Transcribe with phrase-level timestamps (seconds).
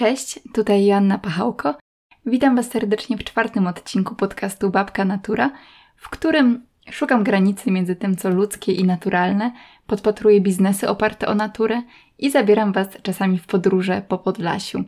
[0.00, 1.74] Cześć, tutaj Joanna Pachałko.
[2.26, 5.50] Witam Was serdecznie w czwartym odcinku podcastu Babka Natura,
[5.96, 9.52] w którym szukam granicy między tym, co ludzkie i naturalne,
[9.86, 11.82] podpatruję biznesy oparte o naturę
[12.18, 14.84] i zabieram Was czasami w podróże po Podlasiu.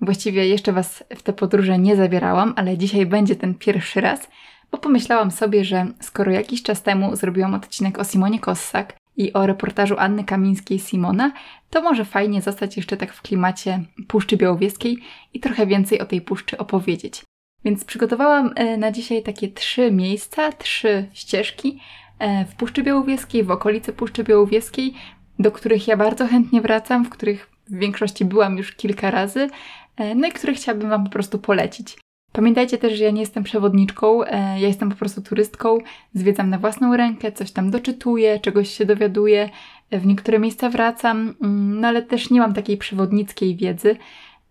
[0.00, 4.28] Właściwie jeszcze Was w te podróże nie zabierałam, ale dzisiaj będzie ten pierwszy raz,
[4.70, 9.46] bo pomyślałam sobie, że skoro jakiś czas temu zrobiłam odcinek o Simonie Kossak, i o
[9.46, 11.30] reportażu Anny Kamińskiej-Simona,
[11.70, 14.98] to może fajnie zostać jeszcze tak w klimacie Puszczy Białowieskiej
[15.34, 17.22] i trochę więcej o tej puszczy opowiedzieć.
[17.64, 21.80] Więc przygotowałam e, na dzisiaj takie trzy miejsca, trzy ścieżki
[22.18, 24.94] e, w Puszczy Białowieskiej, w okolicy Puszczy Białowieskiej,
[25.38, 29.48] do których ja bardzo chętnie wracam, w których w większości byłam już kilka razy,
[29.96, 31.96] e, no i które chciałabym Wam po prostu polecić.
[32.34, 35.78] Pamiętajcie też, że ja nie jestem przewodniczką, e, ja jestem po prostu turystką,
[36.14, 39.50] zwiedzam na własną rękę, coś tam doczytuję, czegoś się dowiaduję,
[39.90, 43.96] e, w niektóre miejsca wracam, mm, no ale też nie mam takiej przewodnickiej wiedzy.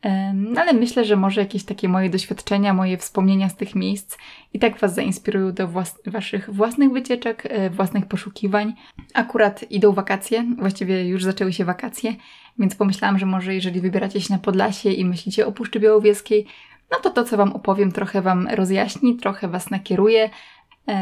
[0.01, 4.17] E, no ale myślę, że może jakieś takie moje doświadczenia, moje wspomnienia z tych miejsc
[4.53, 8.73] i tak Was zainspirują do włas Waszych własnych wycieczek, własnych poszukiwań.
[9.13, 12.15] Akurat idą wakacje, właściwie już zaczęły się wakacje,
[12.59, 16.45] więc pomyślałam, że może jeżeli wybieracie się na Podlasie i myślicie o Puszczy Białowieskiej,
[16.93, 20.29] no to to, co Wam opowiem, trochę Wam rozjaśni, trochę Was nakieruje.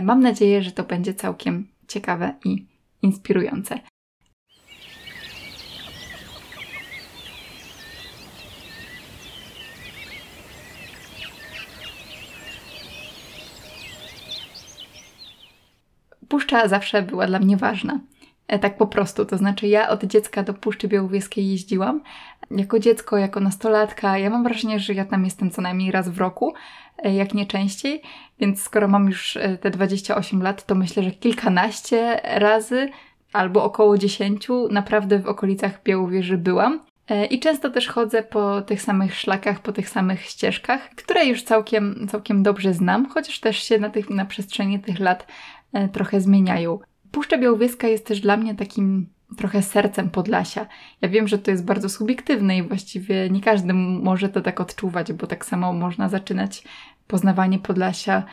[0.03, 2.65] Mam nadzieję, że to będzie całkiem ciekawe i
[3.01, 3.79] inspirujące.
[16.29, 17.99] Puszcza zawsze była dla mnie ważna.
[18.51, 19.25] E, tak po prostu.
[19.25, 22.01] To znaczy, ja od dziecka do Puszczy Białowieskiej jeździłam.
[22.51, 26.17] Jako dziecko, jako nastolatka, ja mam wrażenie, że ja tam jestem co najmniej raz w
[26.17, 26.53] roku,
[26.97, 28.01] e, jak nie częściej.
[28.39, 32.89] Więc skoro mam już e, te 28 lat, to myślę, że kilkanaście razy
[33.33, 36.79] albo około 10 naprawdę w okolicach Białowieży byłam.
[37.29, 42.07] I często też chodzę po tych samych szlakach, po tych samych ścieżkach, które już całkiem,
[42.11, 45.27] całkiem dobrze znam, chociaż też się na, tych, na przestrzeni tych lat
[45.91, 46.79] trochę zmieniają.
[47.11, 50.67] Puszcza Białowieska jest też dla mnie takim trochę sercem Podlasia.
[51.01, 55.13] Ja wiem, że to jest bardzo subiektywne i właściwie nie każdy może to tak odczuwać,
[55.13, 56.63] bo tak samo można zaczynać
[57.07, 58.23] poznawanie Podlasia,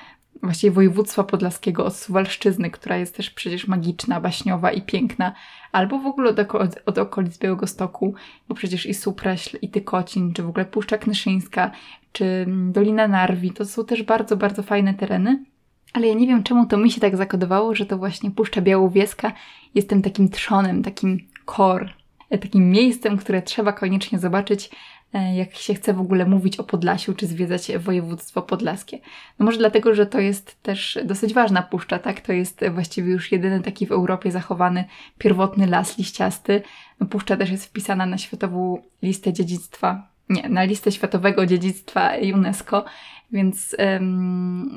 [0.43, 5.33] właściwie województwa podlaskiego od Suwalszczyzny, która jest też przecież magiczna, baśniowa i piękna,
[5.73, 8.15] albo w ogóle od, od okolic Białegostoku,
[8.49, 11.71] bo przecież i Supraśl, i Tykocin, czy w ogóle Puszcza Knyszyńska,
[12.13, 15.45] czy Dolina Narwi, to są też bardzo, bardzo fajne tereny.
[15.93, 19.33] Ale ja nie wiem, czemu to mi się tak zakodowało, że to właśnie Puszcza Białowieska
[19.75, 21.19] jest tym takim trzonem, takim
[21.57, 21.89] core,
[22.31, 24.71] takim miejscem, które trzeba koniecznie zobaczyć,
[25.13, 28.99] e, jak się chce w ogóle mówić o Podlasiu, czy zwiedzać województwo podlaskie.
[29.39, 32.21] No może dlatego, że to jest też dosyć ważna puszcza, tak?
[32.21, 34.85] To jest właściwie już jedyny taki w Europie zachowany
[35.19, 36.63] pierwotny las liściasty.
[37.01, 42.85] No, puszcza też jest wpisana na Światową Listę Dziedzictwa, nie, na listę Światowego Dziedzictwa UNESCO
[43.33, 43.77] więc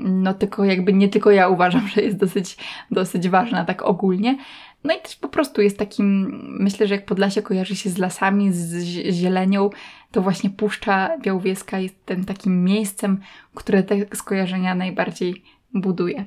[0.04, 2.58] no tylko jakby nie tylko ja uważam, że jest dosyć,
[2.92, 4.38] dosyć ważna tak ogólnie.
[4.84, 8.54] No i też po prostu jest takim, myślę, że jak Podlasie kojarzy się z lasami,
[8.54, 9.70] z zielenią,
[10.12, 13.20] to właśnie Puszcza Białowieska jest tym takim miejscem,
[13.56, 16.26] które te skojarzenia najbardziej buduje.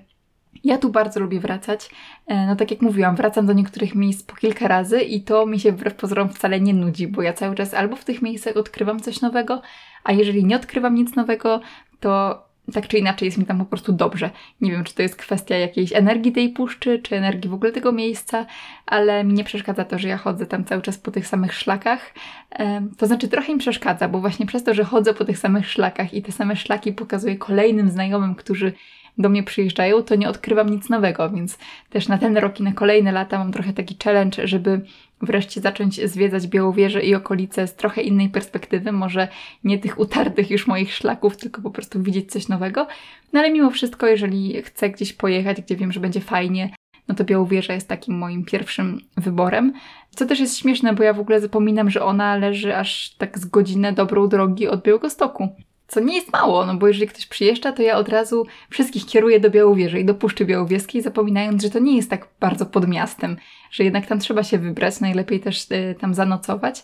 [0.65, 1.91] Ja tu bardzo lubię wracać.
[2.27, 5.61] E, no tak jak mówiłam, wracam do niektórych miejsc po kilka razy i to mi
[5.61, 9.01] się wbrew pozorom wcale nie nudzi, bo ja cały czas albo w tych miejscach odkrywam
[9.01, 9.63] coś nowego,
[10.05, 11.61] a jeżeli nie odkrywam nic nowego,
[12.01, 14.31] to tak czy inaczej jest mi tam po prostu dobrze.
[14.61, 17.93] Nie wiem, czy to jest kwestia jakiejś energii tej puszczy, czy energii w ogóle tego
[17.93, 18.47] miejsca,
[18.87, 22.15] ale mi nie przeszkadza to, że ja chodzę tam cały czas po tych samych szlakach.
[22.99, 26.15] To znaczy trochę mi przeszkadza, bo właśnie przez to, że chodzę po tych samych szlakach
[26.15, 28.73] i te same szlaki pokazuję kolejnym znajomym, którzy
[29.19, 31.59] do mnie przyjeżdżają, to nie odkrywam nic nowego, więc
[31.91, 34.81] też na ten rok i na kolejne lata mam trochę taki challenge, żeby
[35.23, 39.29] wreszcie zacząć zwiedzać Białowieżę i okolice z trochę innej perspektywy, może
[39.65, 42.87] nie tych utartych już moich szlaków, tylko po prostu widzieć coś nowego.
[43.33, 46.71] No ale mimo wszystko, jeżeli chcę gdzieś pojechać, gdzie wiem, że będzie fajnie,
[47.09, 49.73] no to Białowieża jest takim moim pierwszym wyborem.
[50.11, 53.45] Co też jest śmieszne, bo ja w ogóle zapominam, że ona leży aż tak z
[53.45, 55.49] godzinę dobrą drogi od Białegostoku.
[55.95, 59.41] Co nie jest mało, no bo jeżeli ktoś przyjeżdża, to ja od razu wszystkich kieruję
[59.41, 63.37] do Białowieży i do Puszczy Białowieskiej, zapominając, że to nie jest tak bardzo pod miastem,
[63.71, 66.83] że jednak tam trzeba się wybrać, najlepiej też y, tam zanocować.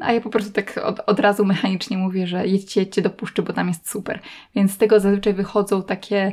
[0.00, 3.42] A ja po prostu tak od, od razu mechanicznie mówię, że jedźcie, jedźcie do Puszczy,
[3.42, 4.20] bo tam jest super.
[4.54, 6.32] Więc z tego zazwyczaj wychodzą takie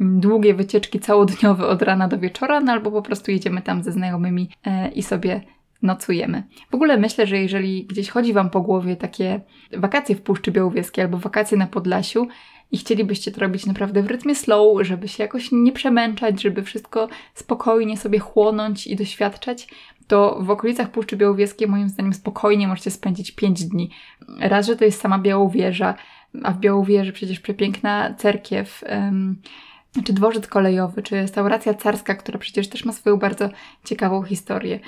[0.00, 3.92] mm, długie wycieczki całodniowe od rana do wieczora, no albo po prostu jedziemy tam ze
[3.92, 5.40] znajomymi e, i sobie
[5.84, 6.42] nocujemy.
[6.70, 9.40] W ogóle myślę, że jeżeli gdzieś chodzi Wam po głowie takie
[9.72, 12.28] wakacje w Puszczy Białowieskiej albo wakacje na Podlasiu
[12.72, 17.08] i chcielibyście to robić naprawdę w rytmie slow, żeby się jakoś nie przemęczać, żeby wszystko
[17.34, 19.68] spokojnie sobie chłonąć i doświadczać,
[20.06, 23.90] to w okolicach Puszczy Białowieskiej moim zdaniem spokojnie możecie spędzić 5 dni.
[24.40, 25.94] Raz, że to jest sama Białowieża,
[26.42, 28.84] a w Białowieży przecież przepiękna cerkiew,
[30.04, 33.48] czy dworzec kolejowy, czy restauracja carska, która przecież też ma swoją bardzo
[33.84, 34.80] ciekawą historię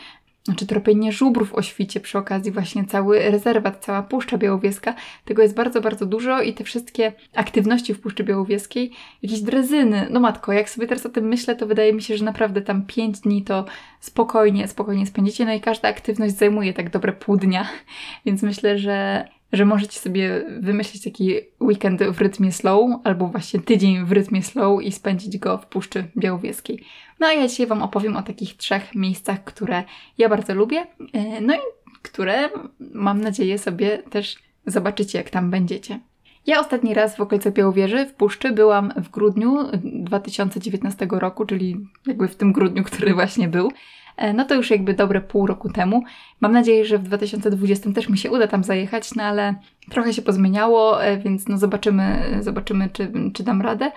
[0.47, 4.95] znaczy tropienie żubrów o świcie przy okazji właśnie cały rezerwat, cała Puszcza Białowieska.
[5.25, 8.91] Tego jest bardzo, bardzo dużo i te wszystkie aktywności w Puszczy Białowieskiej,
[9.23, 12.25] jakieś drezyny, no matko, jak sobie teraz o tym myślę, to wydaje mi się, że
[12.25, 13.65] naprawdę tam 5 dni to
[14.01, 17.69] spokojnie, spokojnie spędzicie, no i każda aktywność zajmuje tak dobre pół dnia,
[18.27, 24.05] więc myślę, że że możecie sobie wymyślić taki weekend w rytmie slow, albo właśnie tydzień
[24.05, 26.85] w rytmie slow i spędzić go w Puszczy Białowieskiej.
[27.21, 29.85] No a ja dzisiaj Wam opowiem o takich trzech miejscach, które
[30.19, 31.59] ja bardzo lubię, e, no i
[32.03, 32.49] które
[32.95, 36.01] mam nadzieję sobie też zobaczycie, jak tam będziecie.
[36.47, 41.77] Ja ostatni raz w okolicy Białowieży w Puszczy byłam w grudniu 2019 roku, czyli
[42.07, 43.73] jakby w tym grudniu, który właśnie był.
[44.17, 46.03] E, no to już jakby dobre pół roku temu.
[46.41, 49.55] Mam nadzieję, że w 2020 też mi się uda tam zajechać, no ale
[49.91, 53.93] trochę się pozmieniało, e, więc no zobaczymy, zobaczymy czy, czy dam radę.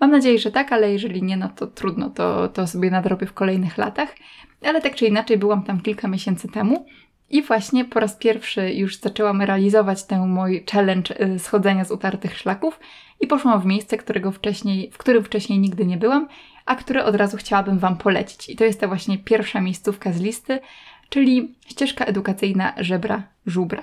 [0.00, 3.32] Mam nadzieję, że tak, ale jeżeli nie, no to trudno, to, to sobie nadrobię w
[3.32, 4.14] kolejnych latach.
[4.62, 6.86] Ale tak czy inaczej, byłam tam kilka miesięcy temu.
[7.30, 12.38] I właśnie po raz pierwszy już zaczęłam realizować ten mój challenge e, schodzenia z utartych
[12.38, 12.80] szlaków
[13.20, 16.28] i poszłam w miejsce, którego wcześniej, w którym wcześniej nigdy nie byłam
[16.66, 18.50] a które od razu chciałabym Wam polecić.
[18.50, 20.60] I to jest ta właśnie pierwsza miejscówka z listy,
[21.08, 23.82] czyli ścieżka edukacyjna Żebra Żubra.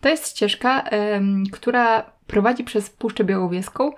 [0.00, 0.84] To jest ścieżka,
[1.52, 3.92] która prowadzi przez Puszczę Białowieską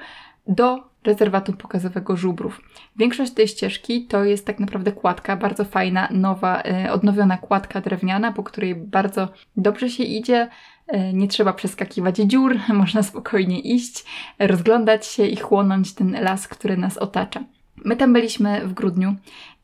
[0.49, 2.61] do rezerwatu pokazowego żubrów.
[2.97, 8.33] Większość tej ścieżki to jest tak naprawdę kładka, bardzo fajna, nowa, yy, odnowiona kładka drewniana,
[8.33, 10.49] po której bardzo dobrze się idzie.
[10.93, 14.05] Yy, nie trzeba przeskakiwać dziur, można spokojnie iść,
[14.39, 17.45] rozglądać się i chłonąć ten las, który nas otacza.
[17.85, 19.15] My tam byliśmy w grudniu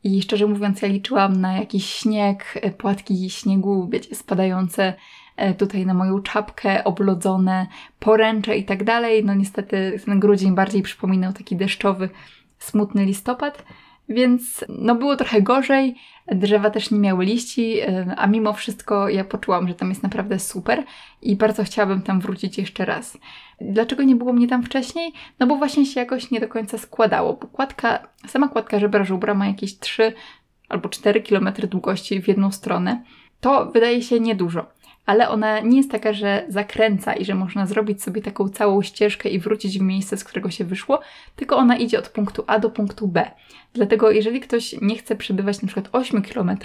[0.03, 4.93] i szczerze mówiąc, ja liczyłam na jakiś śnieg, e, płatki śniegu, wiecie, spadające
[5.37, 7.67] e, tutaj na moją czapkę, oblodzone
[7.99, 9.25] poręcze i tak dalej.
[9.25, 12.09] No niestety ten grudzień bardziej przypominał taki deszczowy,
[12.59, 13.65] smutny listopad.
[14.09, 15.95] Więc no było trochę gorzej,
[16.27, 17.77] drzewa też nie miały liści,
[18.17, 20.83] a mimo wszystko ja poczułam, że tam jest naprawdę super
[21.21, 23.17] i bardzo chciałabym tam wrócić jeszcze raz.
[23.61, 25.11] Dlaczego nie było mnie tam wcześniej?
[25.39, 29.33] No bo właśnie się jakoś nie do końca składało, bo kładka, sama kładka żebra żubra
[29.33, 30.13] ma jakieś 3
[30.69, 33.03] albo 4 km długości w jedną stronę.
[33.41, 34.65] To wydaje się niedużo
[35.05, 39.29] ale ona nie jest taka, że zakręca i że można zrobić sobie taką całą ścieżkę
[39.29, 40.99] i wrócić w miejsce, z którego się wyszło,
[41.35, 43.31] tylko ona idzie od punktu A do punktu B.
[43.75, 46.57] Dlatego jeżeli ktoś nie chce przebywać na przykład 8 km,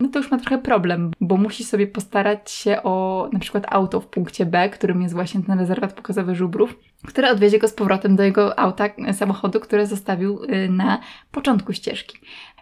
[0.00, 4.00] no to już ma trochę problem, bo musi sobie postarać się o na przykład auto
[4.00, 8.16] w punkcie B, którym jest właśnie ten rezerwat pokazowy żubrów, które odwiezie go z powrotem
[8.16, 12.18] do jego auta, samochodu, które zostawił y, na początku ścieżki.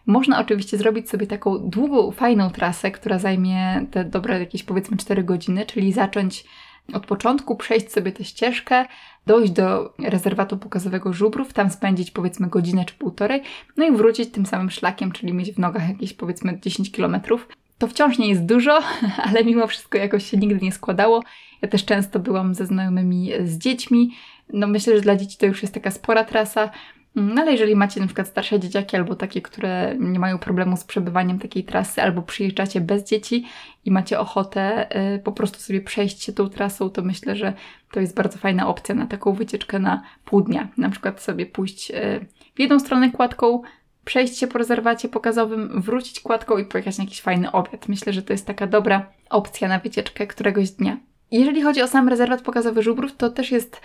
[0.06, 5.24] Można oczywiście zrobić sobie taką długą, fajną trasę, która zajmie te dobre jakieś powiedzmy 4
[5.24, 6.44] godziny, czyli zacząć
[6.92, 8.86] od początku, przejść sobie tę ścieżkę,
[9.26, 13.42] dojść do rezerwatu pokazowego żubrów, tam spędzić powiedzmy godzinę czy półtorej,
[13.76, 17.48] no i wrócić tym samym szlakiem, czyli mieć w nogach jakieś powiedzmy 10 kilometrów.
[17.78, 18.80] To wciąż nie jest dużo,
[19.28, 21.22] ale mimo wszystko jakoś się nigdy nie składało.
[21.62, 24.10] Ja też często byłam ze znajomymi z dziećmi.
[24.52, 26.70] No myślę, że dla dzieci to już jest taka spora trasa.
[27.14, 30.85] No ale jeżeli macie na przykład starsze dzieciaki albo takie, które nie mają problemu z
[30.85, 33.47] przebywaniem takiej trasy, albo przyjeżdżacie bez dzieci
[33.85, 37.53] i macie ochotę y, po prostu sobie przejść się tą trasą, to myślę, że
[37.91, 40.69] to jest bardzo fajna opcja na taką wycieczkę na pół dnia.
[40.76, 43.62] Na przykład sobie pójść y, w jedną stronę kładką,
[44.04, 47.88] przejść się po rezerwacie pokazowym, wrócić kładką i pojechać na jakiś fajny obiad.
[47.88, 50.97] Myślę, że to jest taka dobra opcja na wycieczkę któregoś dnia.
[51.31, 53.81] Jeżeli chodzi o sam rezerwat pokazowy żubrów, to też jest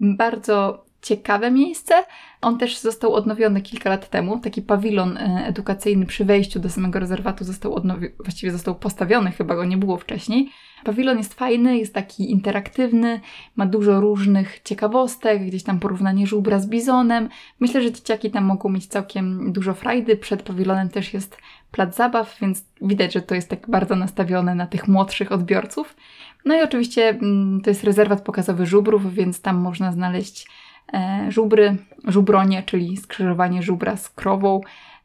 [0.00, 1.94] bardzo ciekawe miejsce.
[2.40, 4.38] On też został odnowiony kilka lat temu.
[4.38, 9.54] Taki pawilon e, edukacyjny przy wejściu do samego rezerwatu został odnowiony, właściwie został postawiony, chyba
[9.54, 10.50] go nie było wcześniej.
[10.84, 13.20] Pawilon jest fajny, jest taki interaktywny,
[13.56, 17.28] ma dużo różnych ciekawostek, gdzieś tam porównanie żubra z bizonem.
[17.60, 20.16] Myślę, że dzieciaki tam mogą mieć całkiem dużo frajdy.
[20.16, 21.38] Przed pawilonem też jest
[21.70, 25.96] plac zabaw, więc widać, że to jest tak bardzo nastawione na tych młodszych odbiorców.
[26.44, 30.46] No i oczywiście mm, to jest rezerwat pokazowy żubrów, więc tam można znaleźć
[30.92, 34.60] E, żubry, żubronie, czyli skrzyżowanie żubra z krową,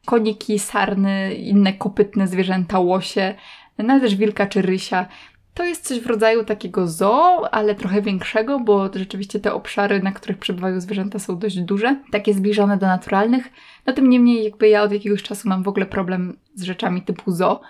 [0.06, 3.34] koniki, sarny, inne kopytne zwierzęta, łosie,
[3.78, 5.06] no ale też wilka czy rysia.
[5.54, 10.12] To jest coś w rodzaju takiego zoo, ale trochę większego, bo rzeczywiście te obszary, na
[10.12, 13.48] których przebywają zwierzęta są dość duże, takie zbliżone do naturalnych.
[13.86, 17.32] No tym niemniej jakby ja od jakiegoś czasu mam w ogóle problem z rzeczami typu
[17.32, 17.60] zoo,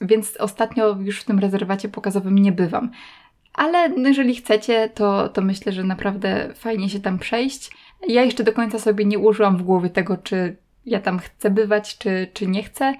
[0.00, 2.90] więc ostatnio już w tym rezerwacie pokazowym nie bywam.
[3.54, 7.70] Ale jeżeli chcecie, to, to myślę, że naprawdę fajnie się tam przejść.
[8.08, 11.98] Ja jeszcze do końca sobie nie ułożyłam w głowie tego, czy ja tam chcę bywać,
[11.98, 12.94] czy, czy nie chcę.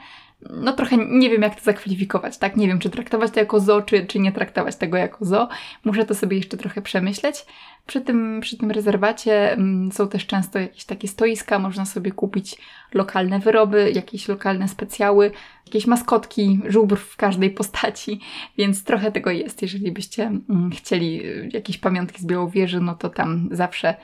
[0.51, 2.57] No trochę nie wiem, jak to zakwalifikować, tak?
[2.57, 5.49] Nie wiem, czy traktować to jako zo, czy, czy nie traktować tego jako zo.
[5.85, 7.47] Muszę to sobie jeszcze trochę przemyśleć.
[7.87, 12.57] Przy tym, przy tym rezerwacie mm, są też często jakieś takie stoiska, można sobie kupić
[12.95, 15.31] lokalne wyroby, jakieś lokalne specjały,
[15.67, 18.21] jakieś maskotki, żubr w każdej postaci,
[18.59, 19.63] więc trochę tego jest.
[19.63, 23.95] Jeżeli byście mm, chcieli y, jakieś pamiątki z Białowieży, no to tam zawsze,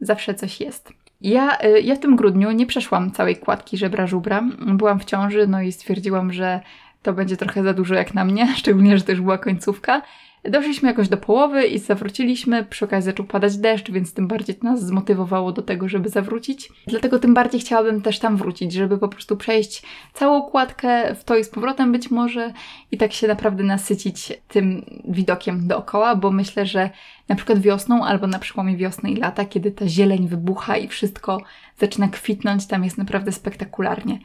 [0.00, 0.99] zawsze coś jest.
[1.20, 4.42] Ja, y, ja w tym grudniu nie przeszłam całej kładki żebra żubra.
[4.58, 6.60] Byłam w ciąży, no i stwierdziłam, że
[7.02, 10.02] to będzie trochę za dużo jak na mnie, szczególnie, że już była końcówka.
[10.44, 12.64] Doszliśmy jakoś do połowy i zawróciliśmy.
[12.64, 16.68] Przy okazji zaczął padać deszcz, więc tym bardziej to nas zmotywowało do tego, żeby zawrócić.
[16.86, 19.82] Dlatego tym bardziej chciałabym też tam wrócić, żeby po prostu przejść
[20.14, 22.52] całą kładkę w to i z powrotem być może
[22.92, 26.90] i tak się naprawdę nasycić tym widokiem dookoła, bo myślę, że
[27.28, 31.42] na przykład wiosną albo na przełomie wiosny i lata, kiedy ta zieleń wybucha i wszystko
[31.78, 34.18] zaczyna kwitnąć, tam jest naprawdę spektakularnie.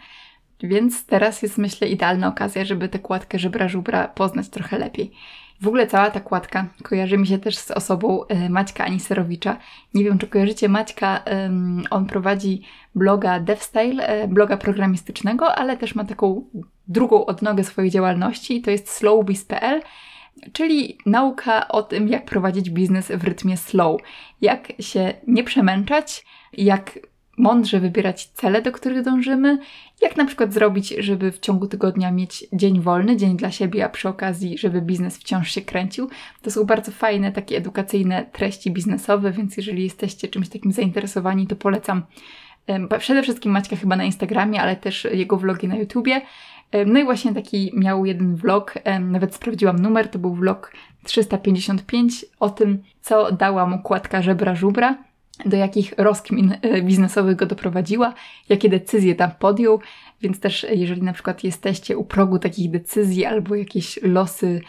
[0.64, 5.12] Więc teraz jest myślę idealna okazja, żeby tę kładkę żebra żubra poznać trochę lepiej.
[5.62, 9.58] W ogóle cała ta kładka kojarzy mi się też z osobą e, Maćka Aniserowicza.
[9.94, 11.24] Nie wiem, czy kojarzycie Maćka,
[11.90, 12.62] on prowadzi
[12.96, 16.46] bloga DevStyle, e, bloga programistycznego, ale też ma taką
[16.88, 19.82] drugą odnogę swojej działalności to jest slowbiz.pl,
[20.54, 24.02] czyli nauka o tym, jak prowadzić biznes w rytmie slow,
[24.42, 27.00] jak się nie przemęczać, jak
[27.38, 29.58] mądrze wybierać cele, do których dążymy,
[30.02, 33.90] jak na przykład zrobić, żeby w ciągu tygodnia mieć dzień wolny, dzień dla siebie, a
[33.90, 36.10] przy okazji, żeby biznes wciąż się kręcił.
[36.42, 41.56] To są bardzo fajne, takie edukacyjne treści biznesowe, więc jeżeli jesteście czymś takim zainteresowani, to
[41.56, 42.04] polecam
[43.00, 46.22] przede wszystkim Maćka chyba na Instagramie, ale też jego vlogi na YouTubie.
[46.86, 50.72] No i właśnie taki miał jeden vlog, nawet sprawdziłam numer, to był vlog
[51.04, 54.98] 355 o tym, co dała mu kładka żebra żubra
[55.46, 58.14] do jakich rozkmin e, biznesowych go doprowadziła,
[58.50, 59.80] jakie decyzje tam podjął.
[60.22, 64.62] Więc też, jeżeli na przykład jesteście u progu takich decyzji albo jakieś losy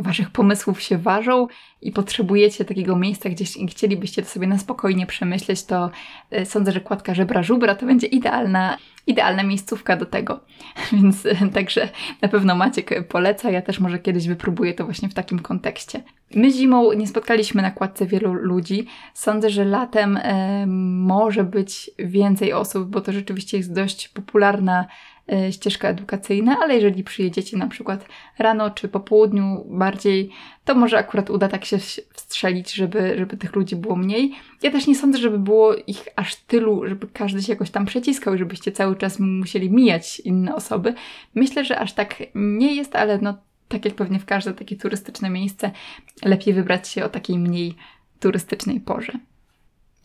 [0.00, 1.46] waszych pomysłów się ważą
[1.82, 5.90] i potrzebujecie takiego miejsca, gdzie chcielibyście to sobie na spokojnie przemyśleć, to
[6.30, 10.40] e, sądzę, że kładka żebra żubra to będzie idealna, idealna miejscówka do tego.
[10.92, 11.88] Więc e, także
[12.22, 16.02] na pewno Maciek poleca, ja też może kiedyś wypróbuję to właśnie w takim kontekście.
[16.34, 18.86] My zimą nie spotkaliśmy na kładce wielu ludzi.
[19.14, 20.66] Sądzę, że latem e,
[21.06, 24.86] może być więcej osób, bo to rzeczywiście jest dość popularna E,
[25.50, 28.06] ścieżka edukacyjna, ale jeżeli przyjedziecie na przykład
[28.38, 30.30] rano czy po południu bardziej,
[30.64, 31.78] to może akurat uda tak się
[32.12, 34.32] wstrzelić, żeby, żeby tych ludzi było mniej.
[34.62, 38.34] Ja też nie sądzę, żeby było ich aż tylu, żeby każdy się jakoś tam przeciskał
[38.34, 40.94] i żebyście cały czas musieli mijać inne osoby.
[41.34, 45.30] Myślę, że aż tak nie jest, ale no tak jak pewnie w każde takie turystyczne
[45.30, 45.70] miejsce,
[46.24, 47.74] lepiej wybrać się o takiej mniej
[48.20, 49.12] turystycznej porze.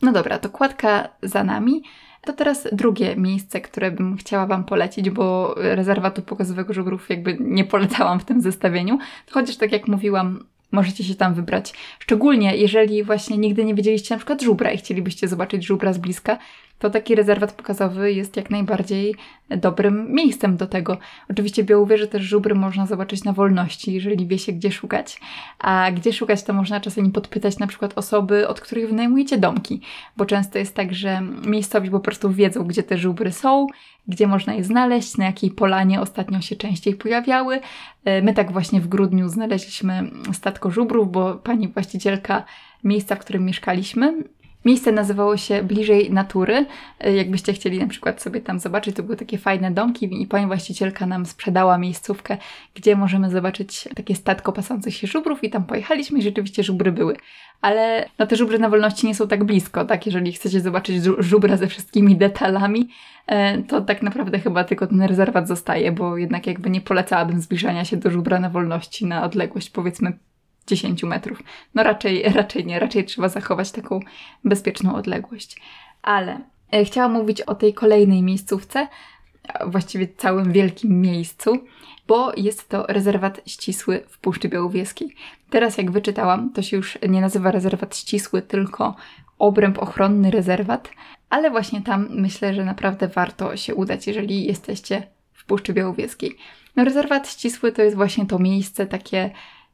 [0.02, 1.82] No dobra, to kładka za nami.
[2.26, 7.64] To teraz drugie miejsce, które bym chciała Wam polecić, bo rezerwatu pokazowego żubrów jakby nie
[7.64, 8.98] polecałam w tym zestawieniu.
[9.30, 11.72] Chociaż tak jak mówiłam, możecie się tam wybrać.
[11.98, 16.38] Szczególnie jeżeli właśnie nigdy nie widzieliście na przykład żubra i chcielibyście zobaczyć żubra z bliska,
[16.78, 19.14] to taki rezerwat pokazowy jest jak najbardziej
[19.50, 20.98] dobrym miejscem do tego.
[21.30, 25.20] Oczywiście Białowieży też żubry można zobaczyć na wolności, jeżeli wie się gdzie szukać.
[25.58, 29.80] A gdzie szukać to można czasami podpytać na przykład osoby, od których wynajmujecie domki,
[30.16, 33.66] bo często jest tak, że miejscowi po prostu wiedzą, gdzie te żubry są,
[34.08, 37.60] gdzie można je znaleźć, na jakiej polanie ostatnio się częściej pojawiały.
[38.04, 42.44] E, my tak właśnie w grudniu znaleźliśmy statko żubrów, bo pani właścicielka
[42.84, 44.14] miejsca, w którym mieszkaliśmy,
[44.66, 46.66] Miejsce nazywało się Bliżej Natury.
[47.00, 50.46] E, jakbyście chcieli na przykład sobie tam zobaczyć, to były takie fajne domki i pani
[50.46, 52.36] właścicielka nam sprzedała miejscówkę,
[52.74, 57.16] gdzie możemy zobaczyć takie statko pasących się żubrów i tam pojechaliśmy i rzeczywiście żubry były.
[57.60, 60.06] Ale no te żubry na wolności nie są tak blisko, tak?
[60.06, 62.88] Jeżeli chcecie zobaczyć żubra ze wszystkimi detalami,
[63.26, 67.84] e, to tak naprawdę chyba tylko ten rezerwat zostaje, bo jednak jakby nie polecałabym zbliżania
[67.84, 70.18] się do żubra na wolności na odległość powiedzmy
[70.66, 71.42] 10 metrów.
[71.74, 74.00] No raczej, raczej nie, raczej trzeba zachować taką
[74.44, 75.60] bezpieczną odległość.
[76.02, 76.40] Ale
[76.72, 78.88] e, chciałam mówić o tej kolejnej miejscówce,
[79.66, 81.58] właściwie całym wielkim miejscu,
[82.08, 85.14] bo jest to rezerwat ścisły w Puszczy Białowieskiej.
[85.50, 88.96] Teraz jak wyczytałam, to się już nie nazywa rezerwat ścisły, tylko
[89.38, 90.90] obręb ochronny rezerwat,
[91.30, 96.36] ale właśnie tam myślę, że naprawdę warto się udać, jeżeli jesteście w Puszczy Białowieskiej.
[96.76, 99.30] No rezerwat ścisły to jest właśnie to miejsce takie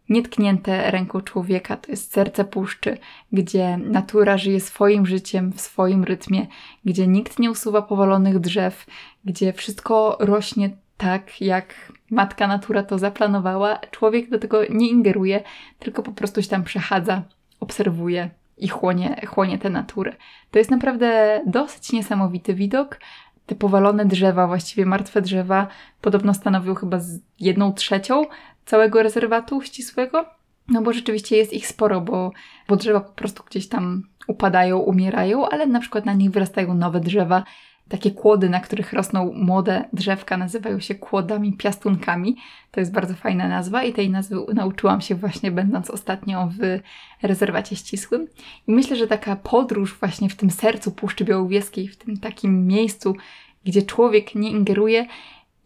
[0.09, 2.99] nietknięte ręką człowieka, to jest serce puszczy,
[3.33, 6.47] gdzie natura żyje swoim życiem w swoim rytmie,
[6.85, 8.87] gdzie nikt nie usuwa powalonych drzew,
[9.25, 13.79] gdzie wszystko rośnie tak, jak matka natura to zaplanowała.
[13.91, 15.43] Człowiek do tego nie ingeruje,
[15.79, 17.23] tylko po prostu się tam przechadza,
[17.61, 20.13] obserwuje i chłonie, chłonie tę naturę.
[20.51, 23.01] To jest naprawdę dosyć niesamowity widok.
[23.47, 25.67] te powalone drzewa, właściwie martwe drzewa,
[26.01, 26.99] podobno stanowią chyba
[27.41, 28.25] jedną trzecią
[28.67, 30.25] całego rezerwatu ścisłego.
[30.69, 32.33] No bo rzeczywiście jest ich sporo, bo,
[32.69, 37.01] bo drzewa po prostu gdzieś tam upadają, umierają, ale na przykład na nich wyrastają nowe
[37.01, 37.45] drzewa.
[37.89, 42.37] Takie kłody, na których rosną młode drzewka, nazywają się kłodami piastunkami.
[42.71, 46.81] To jest bardzo fajna nazwa i tej nazwy nauczyłam się właśnie będąc ostatnio w
[47.23, 48.29] rezerwacie ścisłym.
[48.67, 53.17] I myślę, że taka podróż właśnie w tym sercu Puszczy Białowieskiej, w tym takim miejscu,
[53.65, 55.07] gdzie człowiek nie ingeruje,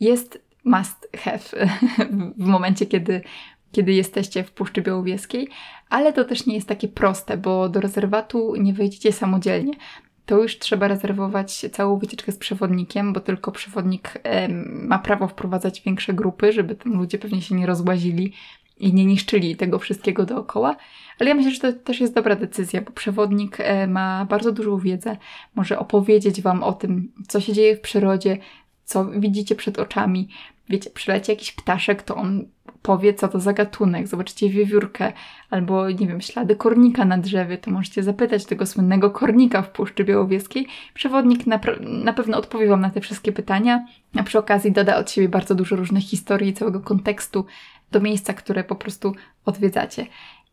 [0.01, 1.69] jest must have
[2.39, 3.23] w momencie, kiedy
[3.73, 5.49] kiedy jesteście w Puszczy Białowieskiej,
[5.91, 9.73] ale to też nie jest takie proste, bo do rezerwatu nie wejdziecie samodzielnie.
[10.27, 14.15] To już trzeba rezerwować całą wycieczkę z przewodnikiem, bo tylko przewodnik
[14.63, 18.33] ma prawo wprowadzać większe grupy, żeby tam ludzie pewnie się nie rozłazili
[18.79, 20.77] i nie niszczyli tego wszystkiego dookoła.
[21.21, 24.79] Ale ja myślę, że to też jest dobra decyzja, bo przewodnik e, ma bardzo dużą
[24.79, 25.17] wiedzę,
[25.55, 28.39] może opowiedzieć Wam o tym, co się dzieje w przyrodzie,
[28.85, 30.29] co widzicie przed oczami.
[30.69, 32.45] Wiecie, przyleci jakiś ptaszek, to on
[32.83, 35.13] powie, co to za gatunek, zobaczycie wiewiórkę,
[35.51, 40.05] albo nie wiem, ślady kornika na drzewie, to możecie zapytać tego słynnego kornika w Puszczy
[40.05, 40.67] Białowieskiej.
[40.95, 45.11] Przewodnik na, na pewno odpowie Wam na te wszystkie pytania, a przy okazji doda od
[45.11, 47.47] siebie bardzo dużo różnych historii, całego kontekstu
[47.93, 50.07] do miejsca, które po prostu odwiedzacie.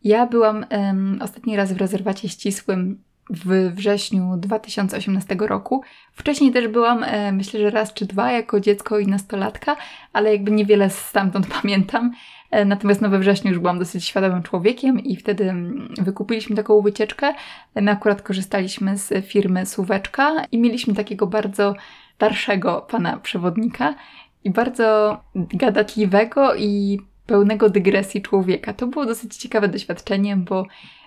[0.03, 5.83] Ja byłam um, ostatni raz w rezerwacie ścisłym w wrześniu 2018 roku.
[6.11, 9.75] Wcześniej też byłam, e, myślę, że raz czy dwa jako dziecko i nastolatka,
[10.13, 12.11] ale jakby niewiele stamtąd pamiętam.
[12.51, 16.81] E, natomiast no we wrześniu już byłam dosyć świadomym człowiekiem i wtedy mm, wykupiliśmy taką
[16.81, 17.33] wycieczkę.
[17.75, 21.75] My akurat korzystaliśmy z firmy Suweczka i mieliśmy takiego bardzo
[22.15, 23.95] starszego pana przewodnika
[24.43, 28.73] i bardzo gadatliwego i pełnego dygresji człowieka.
[28.73, 30.65] To było dosyć ciekawe doświadczenie, bo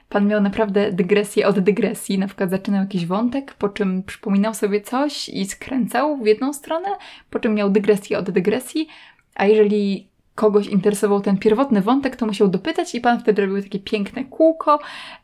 [0.08, 2.18] Pan miał naprawdę dygresję od dygresji.
[2.18, 6.88] Na przykład zaczynał jakiś wątek, po czym przypominał sobie coś i skręcał w jedną stronę,
[7.30, 8.88] po czym miał dygresję od dygresji,
[9.34, 13.78] a jeżeli kogoś interesował ten pierwotny wątek, to musiał dopytać i pan wtedy robił takie
[13.78, 14.78] piękne kółko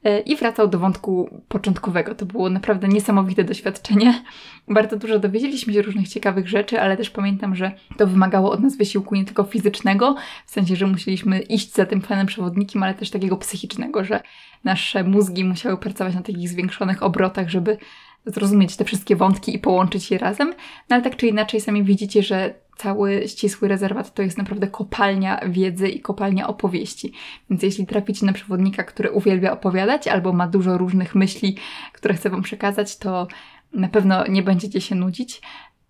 [0.05, 2.15] e, i wracał do wątku początkowego.
[2.15, 4.23] To było naprawdę niesamowite doświadczenie.
[4.69, 8.77] Bardzo dużo dowiedzieliśmy się różnych ciekawych rzeczy, ale też pamiętam, że to wymagało od nas
[8.77, 10.15] wysiłku nie tylko fizycznego,
[10.47, 14.21] w sensie, że musieliśmy iść za tym fanem przewodnikiem, ale też takiego psychicznego, że
[14.65, 17.79] nasze mózgi musiały pracować na takich zwiększonych obrotach, żeby
[18.27, 20.49] zrozumieć te wszystkie wątki i połączyć je razem.
[20.89, 25.41] No ale tak czy inaczej sami widzicie, że cały ścisły rezerwat to jest naprawdę kopalnia
[25.49, 27.13] wiedzy i kopalnia opowieści.
[27.51, 31.57] Więc jeśli traficie na przewodnika, który uwielbia opowiadać albo ma dużo różnych myśli,
[31.93, 33.27] które chce Wam przekazać, to
[33.73, 35.41] na pewno nie będziecie się nudzić.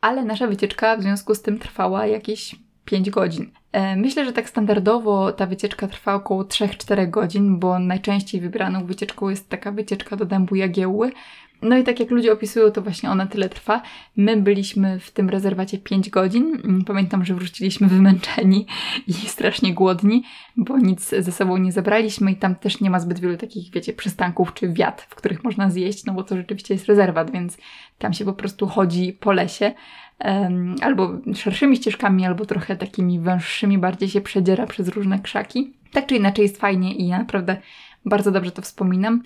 [0.00, 3.50] Ale nasza wycieczka w związku z tym trwała jakieś 5 godzin.
[3.72, 9.28] E, myślę, że tak standardowo ta wycieczka trwa około 3-4 godzin, bo najczęściej wybraną wycieczką
[9.28, 11.12] jest taka wycieczka do dębu Jagiełły,
[11.62, 13.82] no i tak jak ludzie opisują, to właśnie ona tyle trwa.
[14.16, 16.60] My byliśmy w tym rezerwacie 5 godzin.
[16.64, 18.66] Mm, pamiętam, że wróciliśmy wymęczeni
[19.06, 20.24] i strasznie głodni,
[20.56, 23.92] bo nic ze sobą nie zabraliśmy i tam też nie ma zbyt wielu takich, wiecie,
[23.92, 27.58] przystanków czy wiat, w których można zjeść, no bo to rzeczywiście jest rezerwat, więc
[27.98, 29.72] tam się po prostu chodzi po lesie.
[30.24, 35.72] Um, albo szerszymi ścieżkami, albo trochę takimi węższymi, bardziej się przedziera przez różne krzaki.
[35.92, 37.56] Tak czy inaczej jest fajnie i ja naprawdę
[38.04, 39.22] bardzo dobrze to wspominam.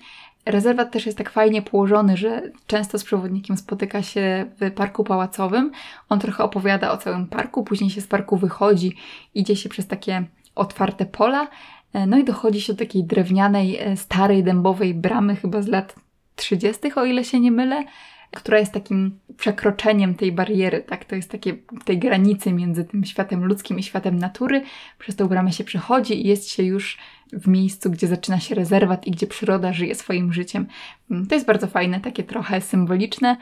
[0.47, 5.71] Rezerwat też jest tak fajnie położony, że często z przewodnikiem spotyka się w parku pałacowym.
[6.09, 8.95] On trochę opowiada o całym parku, później się z parku wychodzi,
[9.35, 10.23] idzie się przez takie
[10.55, 11.47] otwarte pola,
[11.93, 15.95] e, no i dochodzi się do takiej drewnianej, e, starej, dębowej bramy, chyba z lat
[16.35, 17.83] 30., o ile się nie mylę,
[18.31, 21.05] która jest takim przekroczeniem tej bariery, tak?
[21.05, 24.61] To jest takie tej granicy między tym światem ludzkim i światem natury.
[24.99, 26.97] Przez tę bramę się przechodzi i jest się już
[27.33, 30.67] w miejscu, gdzie zaczyna się rezerwat i gdzie przyroda żyje swoim życiem.
[31.11, 33.37] Mm, to jest bardzo fajne, takie trochę symboliczne.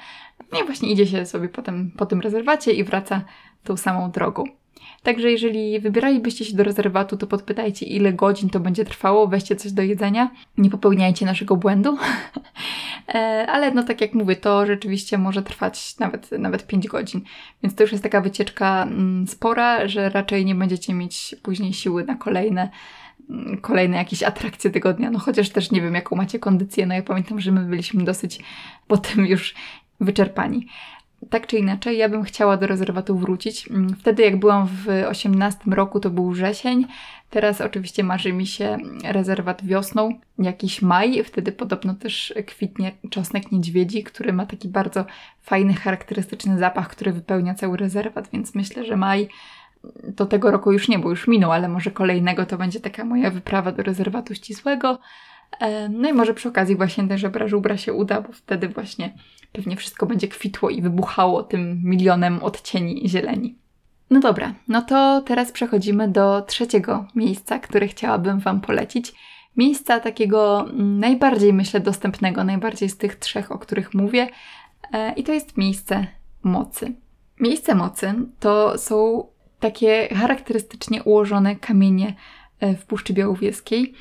[0.52, 3.22] No i właśnie idzie się sobie potem po tym rezerwacie i wraca
[3.64, 4.44] tą samą drogą.
[5.04, 9.72] Także jeżeli wybieralibyście się do rezerwatu, to podpytajcie, ile godzin to będzie trwało, weźcie coś
[9.72, 11.98] do jedzenia, nie popełniajcie naszego błędu.
[13.14, 17.22] E, ale no tak jak mówię, to rzeczywiście może trwać nawet, nawet 5 godzin.
[17.64, 22.04] Więc to już jest taka wycieczka mm, spora, że raczej nie będziecie mieć później siły
[22.04, 22.70] na kolejne
[23.62, 25.12] kolejne jakieś atrakcje tygodnia.
[25.12, 26.86] No chociaż też nie wiem, jaką macie kondycję.
[26.86, 28.40] No ja pamiętam, że my byliśmy dosyć
[28.88, 29.56] potem już
[30.00, 30.68] wyczerpani
[31.30, 33.68] tak czy inaczej, ja bym chciała do rezerwatu wrócić.
[33.70, 36.86] Mm, wtedy, jak byłam w 18 roku, to był wrzesień.
[37.30, 41.24] Teraz oczywiście marzy mi się rezerwat wiosną, jakiś maj.
[41.24, 45.06] Wtedy podobno też kwitnie czosnek niedźwiedzi, który ma taki bardzo
[45.42, 49.30] fajny, charakterystyczny zapach, który wypełnia cały rezerwat, więc myślę, że maj
[50.16, 53.32] to tego roku już nie, bo już minął, ale może kolejnego to będzie taka moja
[53.32, 55.00] wyprawa do rezerwatu ścisłego.
[55.60, 59.14] E, no i może przy okazji właśnie też żebra żubra się uda, bo wtedy właśnie
[59.52, 63.56] pewnie wszystko będzie kwitło i wybuchało tym milionem odcieni zieleni.
[64.10, 69.14] No dobra, no to teraz przechodzimy do trzeciego miejsca, które chciałabym Wam polecić.
[69.58, 74.28] Miejsca takiego najbardziej, myślę, dostępnego, najbardziej z tych trzech, o których mówię,
[74.94, 76.08] e, i to jest miejsce
[76.44, 76.96] mocy.
[77.40, 79.26] Miejsce mocy to są
[79.66, 82.16] takie charakterystycznie ułożone kamienie
[82.60, 83.94] e, w Puszczy Białowieskiej.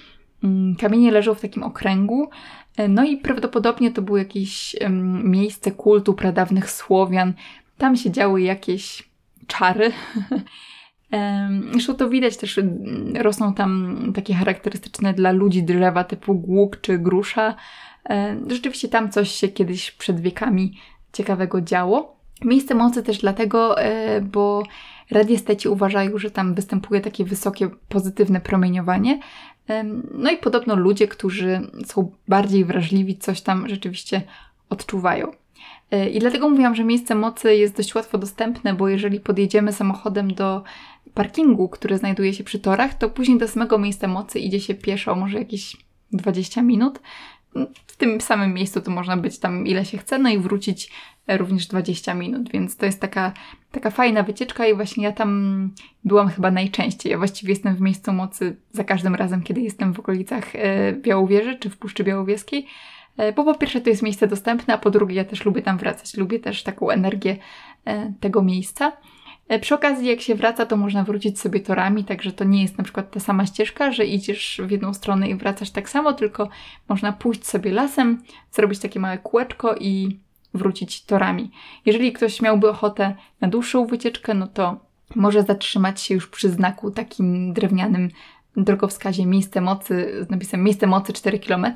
[0.45, 2.31] Mm, kamienie leżą w takim okręgu,
[2.77, 4.77] e, no i prawdopodobnie to było jakieś
[5.25, 7.35] miejsce kultu pradawnych Słowian.
[7.79, 9.11] Tam się działy jakieś
[9.47, 9.93] czary.
[11.73, 12.61] Zresztą to widać też,
[13.15, 17.55] rosną tam takie charakterystyczne dla ludzi drzewa typu głuk czy grusza.
[18.11, 20.79] E, rzeczywiście tam coś się kiedyś przed wiekami
[21.13, 22.17] ciekawego działo.
[22.45, 23.77] Miejsce mocy też dlatego,
[24.23, 24.63] bo
[25.11, 29.21] radiesteci uważają, że tam występuje takie wysokie pozytywne promieniowanie.
[30.15, 34.23] No i podobno ludzie, którzy są bardziej wrażliwi, coś tam rzeczywiście
[34.71, 35.33] odczuwają.
[35.91, 40.35] E, I dlatego mówiłam, że miejsce mocy jest dość łatwo dostępne, bo jeżeli podjedziemy samochodem
[40.35, 40.63] do
[41.15, 45.15] parkingu, który znajduje się przy torach, to później do samego miejsca mocy idzie się pieszo,
[45.15, 45.77] może jakieś
[46.13, 47.01] 20 minut.
[47.87, 50.91] W tym samym miejscu to można być tam ile się chce, no i wrócić
[51.29, 53.33] również 20 minut, więc to jest taka,
[53.73, 55.71] taka fajna wycieczka i właśnie ja tam
[56.05, 57.13] byłam chyba najczęściej.
[57.13, 61.59] Ja właściwie jestem w miejscu mocy za każdym razem, kiedy jestem w okolicach e, Białowieży
[61.59, 62.67] czy w Puszczy Białowieskiej,
[63.17, 65.79] e, bo po pierwsze to jest miejsce dostępne, a po drugie ja też lubię tam
[65.79, 67.37] wracać, lubię też taką energię
[67.85, 68.93] e, tego miejsca.
[69.61, 72.85] Przy okazji, jak się wraca, to można wrócić sobie torami, także to nie jest na
[72.85, 76.49] przykład ta sama ścieżka, że idziesz w jedną stronę i wracasz tak samo, tylko
[76.89, 80.19] można pójść sobie lasem, zrobić takie małe kółeczko i
[80.55, 81.51] wrócić torami.
[81.87, 84.81] Jeżeli ktoś miałby ochotę na dłuższą wycieczkę, no to
[85.15, 88.11] może zatrzymać się już przy znaku takim drewnianym
[88.57, 91.67] drogowskazie miejsce mocy z napisem miejsce mocy 4 km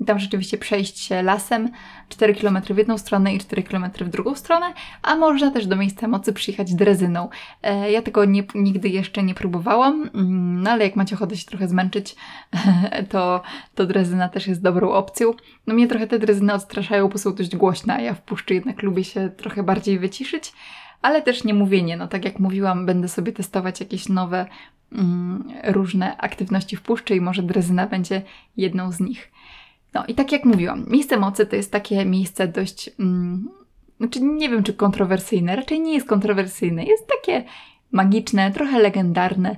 [0.00, 1.70] i tam rzeczywiście przejść się lasem
[2.08, 4.66] 4 km w jedną stronę i 4 km w drugą stronę,
[5.02, 7.28] a można też do miejsca mocy przyjechać drezyną.
[7.62, 11.46] E, ja tego nie, nigdy jeszcze nie próbowałam, mm, no ale jak macie ochotę się
[11.46, 12.16] trochę zmęczyć,
[13.10, 13.42] to,
[13.74, 15.32] to drezyna też jest dobrą opcją.
[15.66, 18.82] No mnie trochę te drezyny odstraszają, bo są dość głośne, a ja w puszczy jednak
[18.82, 20.52] lubię się trochę bardziej wyciszyć
[21.02, 21.96] ale też nie mówienie.
[21.96, 24.46] No tak jak mówiłam, będę sobie testować jakieś nowe
[24.92, 28.22] mm, różne aktywności w puszczy i może drezyna będzie
[28.56, 29.32] jedną z nich.
[29.94, 33.48] No i tak jak mówiłam, miejsce mocy to jest takie miejsce dość, mm,
[33.98, 37.44] znaczy nie wiem czy kontrowersyjne, raczej nie jest kontrowersyjne, jest takie
[37.92, 39.56] magiczne, trochę legendarne.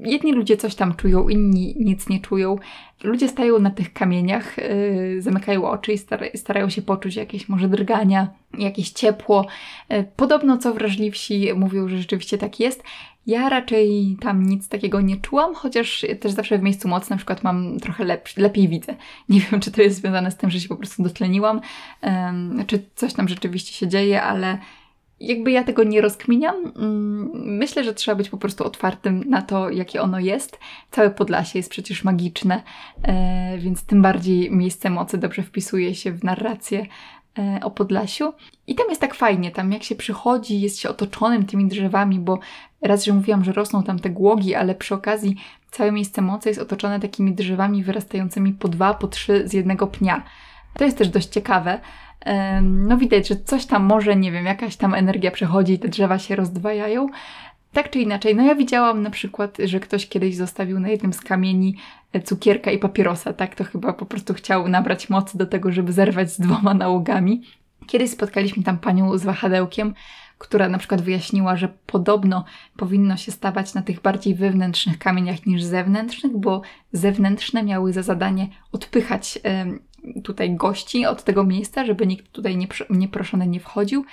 [0.00, 2.56] Jedni ludzie coś tam czują, inni nic nie czują.
[3.04, 5.98] Ludzie stają na tych kamieniach, yy, zamykają oczy i
[6.38, 9.46] starają się poczuć jakieś może drgania, jakieś ciepło.
[9.90, 12.82] Yy, podobno co wrażliwsi mówią, że rzeczywiście tak jest.
[13.26, 17.42] Ja raczej tam nic takiego nie czułam, chociaż też zawsze w miejscu mocy na przykład
[17.42, 18.94] mam trochę lepszy, lepiej widzę.
[19.28, 21.60] Nie wiem, czy to jest związane z tym, że się po prostu dotleniłam,
[22.02, 24.58] yy, czy coś tam rzeczywiście się dzieje, ale
[25.20, 26.56] jakby ja tego nie rozkminiam.
[26.76, 30.58] Mm, myślę, że trzeba być po prostu otwartym na to, jakie ono jest.
[30.90, 32.62] Całe Podlasie jest przecież magiczne,
[33.02, 36.86] e, więc tym bardziej miejsce mocy dobrze wpisuje się w narrację
[37.38, 38.32] e, o Podlasiu.
[38.66, 42.38] I tam jest tak fajnie, tam jak się przychodzi, jest się otoczonym tymi drzewami, bo
[42.82, 45.36] raz, że mówiłam, że rosną tam te głogi, ale przy okazji
[45.70, 50.22] całe miejsce mocy jest otoczone takimi drzewami wyrastającymi po dwa, po trzy z jednego pnia.
[50.74, 51.80] To jest też dość ciekawe,
[52.62, 56.18] no widać, że coś tam może, nie wiem, jakaś tam energia przechodzi i te drzewa
[56.18, 57.06] się rozdwajają.
[57.72, 61.20] Tak czy inaczej, no ja widziałam na przykład, że ktoś kiedyś zostawił na jednym z
[61.20, 61.76] kamieni
[62.12, 63.54] e, cukierka i papierosa, tak?
[63.54, 67.42] To chyba po prostu chciał nabrać mocy do tego, żeby zerwać z dwoma nałogami.
[67.86, 69.94] Kiedyś spotkaliśmy tam panią z wahadełkiem,
[70.38, 72.44] która na przykład wyjaśniła, że podobno
[72.76, 78.48] powinno się stawać na tych bardziej wewnętrznych kamieniach niż zewnętrznych, bo zewnętrzne miały za zadanie
[78.72, 79.38] odpychać
[80.24, 82.58] tutaj gości od tego miejsca, żeby nikt tutaj
[82.90, 84.04] nieproszony nie wchodził.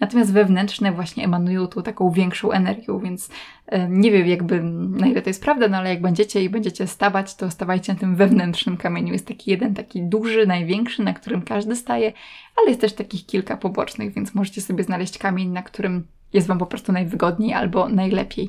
[0.00, 3.30] Natomiast wewnętrzne właśnie emanują tą taką większą energią, więc
[3.66, 6.86] e, nie wiem jakby na ile to jest prawda, no ale jak będziecie i będziecie
[6.86, 9.12] stawać, to stawajcie na tym wewnętrznym kamieniu.
[9.12, 12.12] Jest taki jeden, taki duży, największy, na którym każdy staje,
[12.56, 16.58] ale jest też takich kilka pobocznych, więc możecie sobie znaleźć kamień, na którym jest Wam
[16.58, 18.48] po prostu najwygodniej albo najlepiej.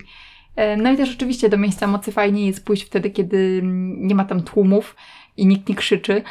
[0.55, 3.61] E, no i też oczywiście do miejsca mocy fajnie jest pójść wtedy, kiedy
[3.97, 4.95] nie ma tam tłumów
[5.37, 6.23] i nikt nie krzyczy.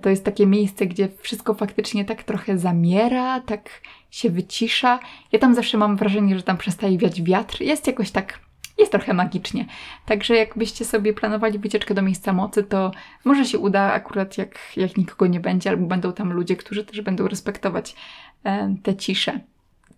[0.00, 3.70] To jest takie miejsce, gdzie wszystko faktycznie tak trochę zamiera, tak
[4.14, 5.00] się wycisza.
[5.32, 7.60] Ja tam zawsze mam wrażenie, że tam przestaje wiać wiatr.
[7.60, 8.40] Jest jakoś tak,
[8.78, 9.66] jest trochę magicznie.
[10.06, 12.90] Także jakbyście sobie planowali wycieczkę do miejsca mocy, to
[13.24, 17.00] może się uda akurat jak, jak nikogo nie będzie, albo będą tam ludzie, którzy też
[17.00, 17.96] będą respektować
[18.44, 19.40] e, tę ciszę.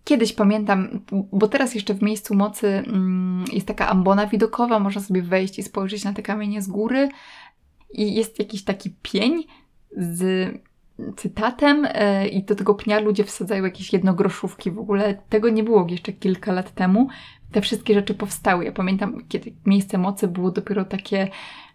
[0.03, 0.99] Kiedyś pamiętam,
[1.31, 5.63] bo teraz jeszcze w miejscu mocy mm, jest taka ambona widokowa, można sobie wejść i
[5.63, 7.09] spojrzeć na te kamienie z góry.
[7.93, 9.43] i jest jakiś taki pień
[9.97, 10.49] z
[11.15, 14.71] cytatem e, i do tego pnia ludzie wsadzają jakieś jednogroszówki.
[14.71, 17.07] W ogóle tego nie było jeszcze kilka lat temu.
[17.51, 18.65] Te wszystkie rzeczy powstały.
[18.65, 21.27] Ja pamiętam, kiedy Miejsce Mocy było dopiero takie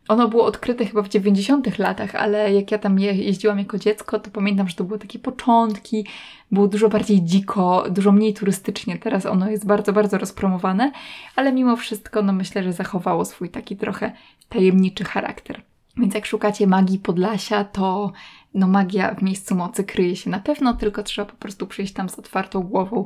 [0.09, 4.19] ono było odkryte chyba w 90 latach, ale jak ja tam je, jeździłam jako dziecko,
[4.19, 6.07] to pamiętam, że to były takie początki,
[6.53, 8.99] było dużo bardziej dziko, dużo mniej turystycznie.
[8.99, 10.93] Teraz ono jest bardzo, bardzo rozpromowane,
[11.37, 14.13] ale mimo wszystko, no myślę, że zachowało swój taki trochę
[14.49, 15.63] tajemniczy charakter.
[15.97, 18.13] Więc jak szukacie magii Podlasia, to
[18.55, 22.09] no magia w miejscu mocy kryje się na pewno, tylko trzeba po prostu przyjść tam
[22.09, 23.05] z otwartą głową.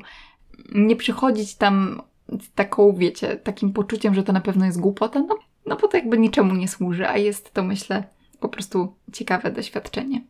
[0.75, 5.39] Nie przychodzić tam z taką, wiecie, takim poczuciem, że to na pewno jest głupota, no
[5.67, 8.05] no bo to jakby niczemu nie służy, a jest to myślę
[8.41, 10.23] po prostu ciekawe doświadczenie.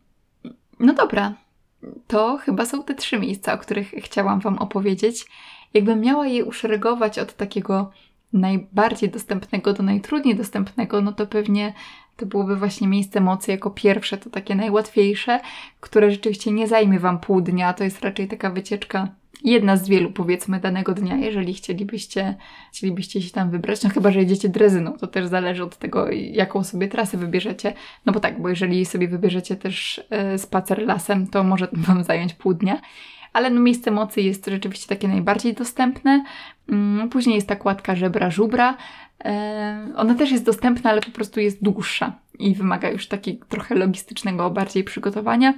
[0.79, 1.33] No dobra,
[2.07, 5.25] to chyba są te trzy miejsca, o których chciałam Wam opowiedzieć.
[5.73, 7.91] Jakbym miała je uszeregować od takiego
[8.33, 11.73] najbardziej dostępnego do najtrudniej dostępnego, no to pewnie
[12.17, 15.39] to byłoby właśnie miejsce mocy jako pierwsze, to takie najłatwiejsze,
[15.79, 17.73] które rzeczywiście nie zajmie Wam pół dnia.
[17.73, 19.07] To jest raczej taka wycieczka
[19.43, 22.35] jedna z wielu powiedzmy danego dnia, jeżeli chcielibyście,
[22.73, 26.63] chcielibyście się tam wybrać, no chyba, że jedziecie drezyną, to też zależy od tego, jaką
[26.63, 27.73] sobie trasę wybierzecie,
[28.05, 32.33] no bo tak, bo jeżeli sobie wybierzecie też e, spacer lasem, to może Wam zająć
[32.33, 32.81] pół dnia,
[33.33, 36.23] ale no miejsce mocy jest rzeczywiście takie najbardziej dostępne.
[36.69, 38.77] Mm, później jest ta kładka żebra żubra.
[39.25, 43.75] E, ona też jest dostępna, ale po prostu jest dłuższa i wymaga już takiego trochę
[43.75, 45.53] logistycznego bardziej przygotowania.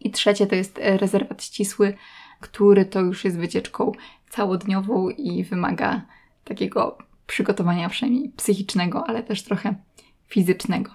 [0.00, 1.94] I trzecie to jest e, rezerwat ścisły,
[2.40, 3.92] który to już jest wycieczką
[4.30, 6.02] całodniową i wymaga
[6.44, 9.74] takiego przygotowania przynajmniej psychicznego, ale też trochę
[10.28, 10.90] fizycznego.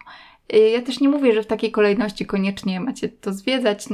[0.54, 3.86] Y, ja też nie mówię, że w takiej kolejności koniecznie macie to zwiedzać.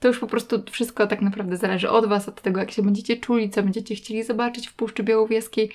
[0.00, 3.16] To już po prostu wszystko tak naprawdę zależy od Was, od tego, jak się będziecie
[3.16, 5.70] czuli, co będziecie chcieli zobaczyć w Puszczy Białowieskiej.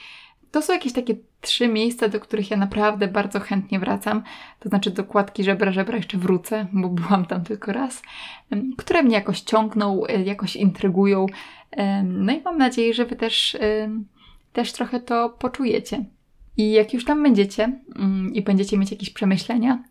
[0.54, 4.24] To są jakieś takie trzy miejsca, do których ja naprawdę bardzo chętnie wracam.
[4.60, 8.02] To znaczy do kładki żebra, żebra jeszcze wrócę, bo byłam tam tylko raz,
[8.78, 11.26] które mnie jakoś ciągną, e, jakoś intrygują.
[12.04, 13.58] No i mam nadzieję, że Wy też,
[14.54, 16.06] też trochę to poczujecie.
[16.58, 19.84] I jak już tam będziecie mm, i będziecie mieć jakieś przemyślenia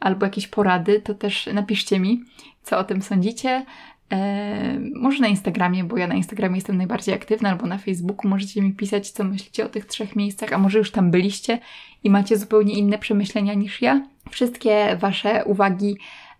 [0.00, 2.24] albo jakieś porady, to też napiszcie mi,
[2.62, 3.66] co o tym sądzicie.
[4.12, 8.62] E, może na Instagramie, bo ja na Instagramie jestem najbardziej aktywna, albo na Facebooku możecie
[8.62, 11.58] mi pisać, co myślicie o tych trzech miejscach, a może już tam byliście
[12.04, 14.06] i macie zupełnie inne przemyślenia niż ja.
[14.30, 15.96] Wszystkie Wasze uwagi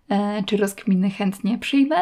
[0.09, 1.97] e, czy rozkminy chętnie przyjmę.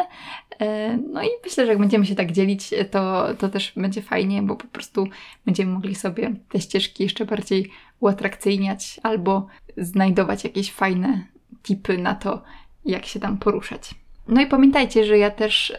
[0.59, 4.41] E, no i myślę, że jak będziemy się tak dzielić, to, to też będzie fajnie,
[4.41, 5.07] bo po prostu
[5.45, 11.23] będziemy mogli sobie te ścieżki jeszcze bardziej uatrakcyjniać albo znajdować jakieś fajne
[11.63, 12.43] tipy na to,
[12.85, 14.06] jak się tam poruszać.
[14.27, 15.73] No i pamiętajcie, że ja też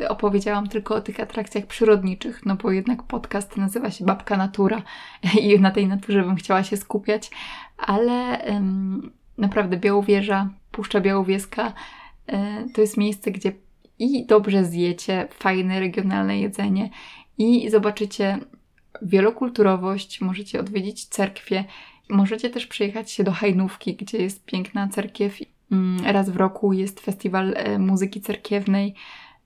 [0.00, 4.82] yy, opowiedziałam tylko o tych atrakcjach przyrodniczych, no bo jednak podcast nazywa się Babka Natura
[5.40, 7.30] i na tej naturze bym chciała się skupiać,
[7.78, 8.12] ale
[8.46, 11.72] yy, naprawdę Białowieża, Puszcza Białowieska
[12.28, 12.36] yy,
[12.74, 13.52] to jest miejsce, gdzie
[13.98, 16.90] i dobrze zjecie fajne regionalne jedzenie
[17.38, 18.38] i zobaczycie
[19.02, 21.64] wielokulturowość, możecie odwiedzić cerkwie,
[22.08, 25.40] możecie też przyjechać się do Hajnówki, gdzie jest piękna cerkiew
[26.04, 28.94] raz w roku jest festiwal e, muzyki cerkiewnej.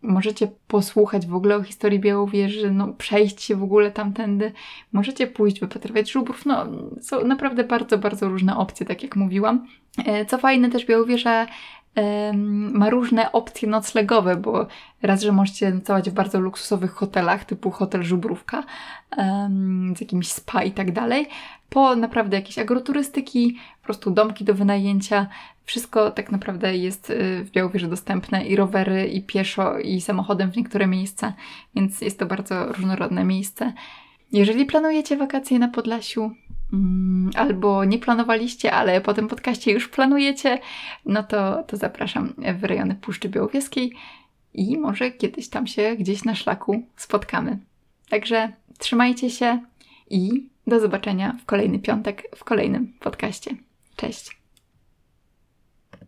[0.03, 4.53] Możecie posłuchać w ogóle o historii Białowieży, no, przejść się w ogóle tamtędy.
[4.93, 6.47] Możecie pójść, wypatrywać żubrów.
[6.47, 6.67] No,
[7.01, 9.67] są naprawdę bardzo, bardzo różne opcje, tak jak mówiłam.
[10.07, 11.47] E, co fajne, też Białowieża
[12.73, 14.67] ma różne opcje noclegowe, bo
[15.03, 18.65] raz, że możecie nocować w bardzo luksusowych hotelach, typu hotel Żubrówka,
[19.97, 21.29] z jakimś spa i tak dalej,
[21.69, 25.27] po naprawdę jakieś agroturystyki, po prostu domki do wynajęcia.
[25.65, 30.57] Wszystko tak naprawdę jest y, w Białowieży dostępne i rowery, i pieszo, i samochodem w
[30.57, 31.33] niektóre miejsca,
[31.75, 33.73] więc jest to bardzo różnorodne miejsce.
[34.33, 36.31] Jeżeli planujecie wakacje na Podlasiu,
[37.35, 40.59] albo nie planowaliście, ale po tym podcaście już planujecie,
[41.07, 43.93] no to, to zapraszam w rejony Puszczy Białowieskiej
[44.55, 47.59] i może kiedyś tam się gdzieś na szlaku spotkamy.
[48.09, 49.61] Także trzymajcie się
[50.11, 53.51] i do zobaczenia w kolejny piątek w kolejnym podcaście.
[53.97, 54.42] Cześć!